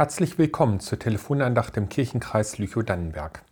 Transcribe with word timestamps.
Herzlich 0.00 0.38
willkommen 0.38 0.80
zur 0.80 0.98
Telefonandacht 0.98 1.76
im 1.76 1.90
Kirchenkreis 1.90 2.56
Lüchow-Dannenberg. 2.56 3.42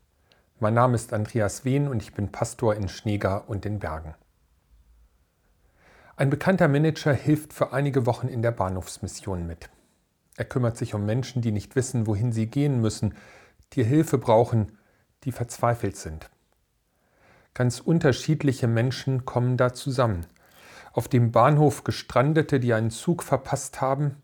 Mein 0.61 0.73
Name 0.73 0.95
ist 0.95 1.13
Andreas 1.13 1.67
Wehn 1.67 1.89
und 1.89 2.03
ich 2.03 2.15
bin 2.15 2.33
Pastor 2.33 2.75
in 2.75 2.89
Schneegar 2.89 3.51
und 3.51 3.67
den 3.67 3.81
Bergen. 3.81 4.15
Ein 6.17 6.31
bekannter 6.31 6.67
Manager 6.67 7.13
hilft 7.13 7.53
für 7.53 7.75
einige 7.75 8.07
Wochen 8.07 8.29
in 8.29 8.41
der 8.41 8.53
Bahnhofsmission 8.53 9.47
mit. 9.47 9.69
Er 10.39 10.47
kümmert 10.47 10.79
sich 10.79 10.95
um 10.95 11.05
Menschen, 11.05 11.43
die 11.43 11.53
nicht 11.53 11.77
wissen, 11.77 12.07
wohin 12.07 12.33
sie 12.33 12.47
gehen 12.47 12.81
müssen, 12.81 13.15
die 13.75 13.85
Hilfe 13.85 14.17
brauchen, 14.17 14.79
die 15.25 15.33
verzweifelt 15.33 15.99
sind. 15.99 16.31
Ganz 17.53 17.79
unterschiedliche 17.79 18.69
Menschen 18.69 19.27
kommen 19.27 19.59
da 19.59 19.75
zusammen. 19.75 20.25
Auf 20.95 21.09
dem 21.09 21.31
Bahnhof 21.31 21.85
Gestrandete, 21.85 22.59
die 22.59 22.73
einen 22.73 22.91
Zug 22.91 23.23
verpasst 23.23 23.83
haben, 23.83 24.17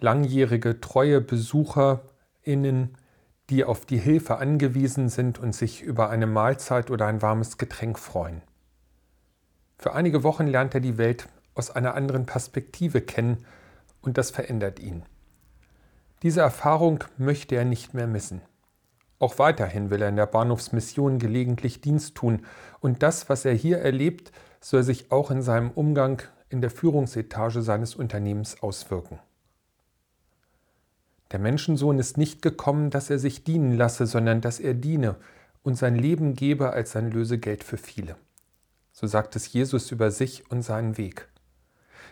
langjährige 0.00 0.80
treue 0.80 1.20
BesucherInnen, 1.20 2.96
die 3.50 3.64
auf 3.64 3.84
die 3.84 3.98
Hilfe 3.98 4.38
angewiesen 4.38 5.08
sind 5.08 5.38
und 5.38 5.54
sich 5.54 5.82
über 5.82 6.10
eine 6.10 6.26
Mahlzeit 6.26 6.90
oder 6.90 7.06
ein 7.06 7.22
warmes 7.22 7.58
Getränk 7.58 7.98
freuen. 7.98 8.42
Für 9.78 9.92
einige 9.94 10.22
Wochen 10.22 10.46
lernt 10.46 10.74
er 10.74 10.80
die 10.80 10.98
Welt 10.98 11.28
aus 11.54 11.70
einer 11.70 11.94
anderen 11.94 12.26
Perspektive 12.26 13.00
kennen 13.00 13.44
und 14.02 14.18
das 14.18 14.30
verändert 14.30 14.78
ihn. 14.78 15.02
Diese 16.22 16.40
Erfahrung 16.40 17.04
möchte 17.16 17.56
er 17.56 17.64
nicht 17.64 17.94
mehr 17.94 18.06
missen. 18.06 18.42
Auch 19.18 19.38
weiterhin 19.38 19.90
will 19.90 20.00
er 20.02 20.08
in 20.08 20.16
der 20.16 20.26
Bahnhofsmission 20.26 21.18
gelegentlich 21.18 21.80
Dienst 21.80 22.14
tun 22.14 22.46
und 22.80 23.02
das, 23.02 23.28
was 23.28 23.44
er 23.44 23.54
hier 23.54 23.78
erlebt, 23.78 24.32
soll 24.60 24.82
sich 24.82 25.10
auch 25.10 25.30
in 25.30 25.42
seinem 25.42 25.70
Umgang 25.70 26.22
in 26.48 26.60
der 26.60 26.70
Führungsetage 26.70 27.62
seines 27.62 27.94
Unternehmens 27.94 28.62
auswirken. 28.62 29.18
Der 31.32 31.38
Menschensohn 31.38 31.98
ist 31.98 32.18
nicht 32.18 32.42
gekommen, 32.42 32.90
dass 32.90 33.10
er 33.10 33.18
sich 33.18 33.44
dienen 33.44 33.72
lasse, 33.72 34.06
sondern 34.06 34.40
dass 34.40 34.58
er 34.60 34.74
diene 34.74 35.16
und 35.62 35.76
sein 35.76 35.94
Leben 35.94 36.34
gebe 36.34 36.72
als 36.72 36.92
sein 36.92 37.10
Lösegeld 37.10 37.62
für 37.62 37.76
viele. 37.76 38.16
So 38.92 39.06
sagt 39.06 39.36
es 39.36 39.52
Jesus 39.52 39.90
über 39.92 40.10
sich 40.10 40.50
und 40.50 40.62
seinen 40.62 40.98
Weg. 40.98 41.28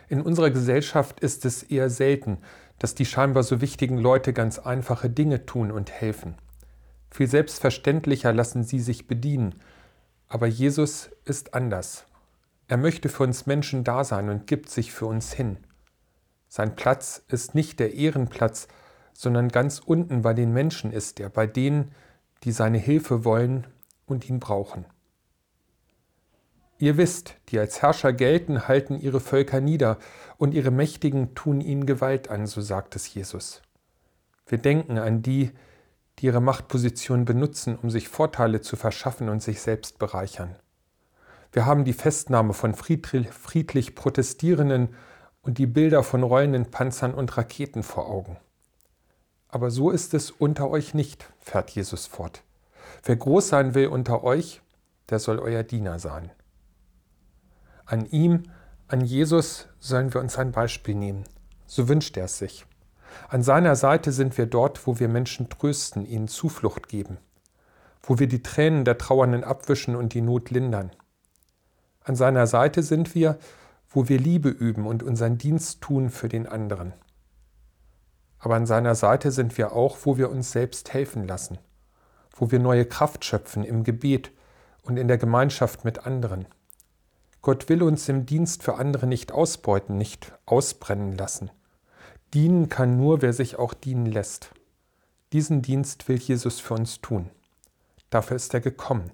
In 0.07 0.21
unserer 0.21 0.49
Gesellschaft 0.49 1.19
ist 1.19 1.45
es 1.45 1.63
eher 1.63 1.89
selten, 1.89 2.37
dass 2.79 2.95
die 2.95 3.05
scheinbar 3.05 3.43
so 3.43 3.61
wichtigen 3.61 3.97
Leute 3.97 4.33
ganz 4.33 4.57
einfache 4.57 5.09
Dinge 5.09 5.45
tun 5.45 5.71
und 5.71 5.91
helfen. 5.91 6.35
Viel 7.11 7.27
selbstverständlicher 7.27 8.33
lassen 8.33 8.63
sie 8.63 8.79
sich 8.79 9.07
bedienen. 9.07 9.55
Aber 10.27 10.47
Jesus 10.47 11.09
ist 11.25 11.53
anders. 11.53 12.05
Er 12.67 12.77
möchte 12.77 13.09
für 13.09 13.23
uns 13.23 13.47
Menschen 13.47 13.83
da 13.83 14.03
sein 14.03 14.29
und 14.29 14.47
gibt 14.47 14.69
sich 14.69 14.91
für 14.91 15.07
uns 15.07 15.33
hin. 15.33 15.57
Sein 16.47 16.75
Platz 16.75 17.23
ist 17.27 17.55
nicht 17.55 17.79
der 17.79 17.93
Ehrenplatz, 17.95 18.67
sondern 19.19 19.49
ganz 19.49 19.79
unten 19.79 20.21
bei 20.21 20.33
den 20.33 20.53
Menschen 20.53 20.93
ist 20.93 21.19
er, 21.19 21.27
bei 21.29 21.45
denen, 21.45 21.91
die 22.45 22.53
seine 22.53 22.77
Hilfe 22.77 23.25
wollen 23.25 23.67
und 24.05 24.29
ihn 24.29 24.39
brauchen. 24.39 24.85
Ihr 26.77 26.95
wisst, 26.95 27.35
die 27.49 27.59
als 27.59 27.81
Herrscher 27.81 28.13
gelten, 28.13 28.69
halten 28.69 28.97
ihre 28.97 29.19
Völker 29.19 29.59
nieder, 29.59 29.97
und 30.37 30.53
ihre 30.53 30.71
Mächtigen 30.71 31.35
tun 31.35 31.59
ihnen 31.59 31.85
Gewalt 31.85 32.29
an, 32.29 32.47
so 32.47 32.61
sagt 32.61 32.95
es 32.95 33.13
Jesus. 33.13 33.61
Wir 34.47 34.57
denken 34.57 34.97
an 34.97 35.21
die, 35.21 35.51
die 36.19 36.27
ihre 36.27 36.39
Machtposition 36.39 37.25
benutzen, 37.25 37.77
um 37.77 37.89
sich 37.89 38.07
Vorteile 38.07 38.61
zu 38.61 38.77
verschaffen 38.77 39.27
und 39.27 39.43
sich 39.43 39.59
selbst 39.59 39.99
bereichern. 39.99 40.55
Wir 41.51 41.65
haben 41.65 41.83
die 41.83 41.91
Festnahme 41.91 42.53
von 42.53 42.73
friedlich 42.73 43.95
Protestierenden 43.95 44.95
und 45.41 45.57
die 45.57 45.67
Bilder 45.67 46.03
von 46.03 46.23
rollenden 46.23 46.71
Panzern 46.71 47.13
und 47.13 47.35
Raketen 47.35 47.83
vor 47.83 48.09
Augen. 48.09 48.37
Aber 49.49 49.71
so 49.71 49.89
ist 49.89 50.13
es 50.13 50.29
unter 50.29 50.69
euch 50.69 50.93
nicht, 50.93 51.25
fährt 51.39 51.71
Jesus 51.71 52.05
fort. 52.05 52.43
Wer 53.03 53.15
groß 53.15 53.49
sein 53.49 53.73
will 53.73 53.87
unter 53.87 54.23
euch, 54.23 54.61
der 55.09 55.17
soll 55.17 55.39
euer 55.39 55.63
Diener 55.63 55.97
sein. 55.97 56.31
An 57.85 58.05
ihm, 58.05 58.43
an 58.87 59.01
Jesus 59.01 59.67
sollen 59.79 60.13
wir 60.13 60.21
uns 60.21 60.37
ein 60.37 60.51
Beispiel 60.51 60.93
nehmen. 60.93 61.23
So 61.65 61.87
wünscht 61.87 62.15
er 62.15 62.25
es 62.25 62.37
sich. 62.37 62.65
An 63.27 63.41
seiner 63.41 63.75
Seite 63.75 64.11
sind 64.11 64.37
wir 64.37 64.45
dort, 64.45 64.85
wo 64.85 64.99
wir 64.99 65.07
Menschen 65.07 65.49
trösten, 65.49 66.05
ihnen 66.05 66.27
Zuflucht 66.27 66.87
geben, 66.87 67.17
wo 68.03 68.19
wir 68.19 68.27
die 68.27 68.43
Tränen 68.43 68.85
der 68.85 68.99
Trauernden 68.99 69.43
abwischen 69.43 69.95
und 69.95 70.13
die 70.13 70.21
Not 70.21 70.51
lindern. 70.51 70.91
An 72.03 72.15
seiner 72.15 72.45
Seite 72.45 72.83
sind 72.83 73.15
wir, 73.15 73.39
wo 73.89 74.07
wir 74.09 74.19
Liebe 74.19 74.49
üben 74.49 74.85
und 74.85 75.01
unseren 75.01 75.39
Dienst 75.39 75.81
tun 75.81 76.11
für 76.11 76.29
den 76.29 76.45
anderen 76.45 76.93
aber 78.39 78.55
an 78.55 78.65
seiner 78.65 78.95
Seite 78.95 79.31
sind 79.31 79.57
wir 79.57 79.73
auch, 79.73 79.97
wo 80.03 80.17
wir 80.17 80.29
uns 80.29 80.51
selbst 80.51 80.93
helfen 80.93 81.27
lassen, 81.27 81.57
wo 82.35 82.51
wir 82.51 82.59
neue 82.59 82.85
Kraft 82.85 83.25
schöpfen 83.25 83.63
im 83.63 83.83
Gebet 83.83 84.31
und 84.81 84.97
in 84.97 85.07
der 85.07 85.17
Gemeinschaft 85.17 85.83
mit 85.83 86.05
anderen. 86.05 86.45
Gott 87.41 87.69
will 87.69 87.83
uns 87.83 88.09
im 88.09 88.25
Dienst 88.25 88.63
für 88.63 88.75
andere 88.75 89.07
nicht 89.07 89.31
ausbeuten, 89.31 89.97
nicht 89.97 90.33
ausbrennen 90.45 91.15
lassen. 91.15 91.51
Dienen 92.33 92.69
kann 92.69 92.97
nur, 92.97 93.21
wer 93.21 93.33
sich 93.33 93.57
auch 93.57 93.73
dienen 93.73 94.05
lässt. 94.05 94.51
Diesen 95.31 95.61
Dienst 95.61 96.07
will 96.07 96.17
Jesus 96.17 96.59
für 96.59 96.73
uns 96.73 97.01
tun. 97.01 97.29
Dafür 98.09 98.35
ist 98.35 98.53
er 98.53 98.61
gekommen, 98.61 99.11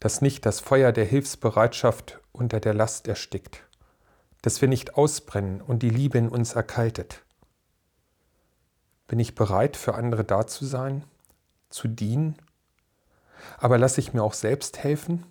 dass 0.00 0.20
nicht 0.20 0.46
das 0.46 0.60
Feuer 0.60 0.92
der 0.92 1.04
Hilfsbereitschaft 1.04 2.20
unter 2.32 2.60
der 2.60 2.74
Last 2.74 3.08
erstickt, 3.08 3.62
dass 4.42 4.60
wir 4.60 4.68
nicht 4.68 4.94
ausbrennen 4.94 5.60
und 5.60 5.82
die 5.82 5.90
Liebe 5.90 6.18
in 6.18 6.28
uns 6.28 6.54
erkaltet. 6.54 7.22
Bin 9.08 9.18
ich 9.18 9.34
bereit, 9.34 9.76
für 9.76 9.94
andere 9.94 10.22
da 10.22 10.46
zu 10.46 10.66
sein, 10.66 11.02
zu 11.70 11.88
dienen? 11.88 12.36
Aber 13.58 13.78
lasse 13.78 14.00
ich 14.00 14.12
mir 14.12 14.22
auch 14.22 14.34
selbst 14.34 14.78
helfen? 14.78 15.24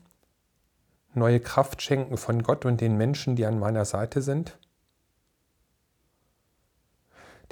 Neue 1.13 1.39
Kraft 1.39 1.81
schenken 1.81 2.17
von 2.17 2.43
Gott 2.43 2.65
und 2.65 2.81
den 2.81 2.97
Menschen, 2.97 3.35
die 3.35 3.45
an 3.45 3.59
meiner 3.59 3.85
Seite 3.85 4.21
sind? 4.21 4.57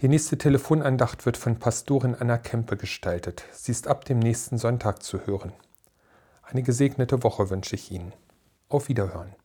Die 0.02 0.08
nächste 0.08 0.38
Telefonandacht 0.38 1.26
wird 1.26 1.38
von 1.38 1.58
Pastorin 1.58 2.16
Anna 2.16 2.38
Kempe 2.38 2.76
gestaltet. 2.76 3.46
Sie 3.54 3.72
ist 3.72 3.88
ab 3.88 4.04
dem 4.04 4.20
nächsten 4.20 4.58
Sonntag 4.58 5.02
zu 5.04 5.26
hören. 5.26 5.54
Eine 6.42 6.64
gesegnete 6.64 7.24
Woche 7.24 7.50
wünsche 7.50 7.76
ich 7.76 7.92
Ihnen. 7.92 8.14
Auf 8.68 8.90
Wiederhören. 8.90 9.36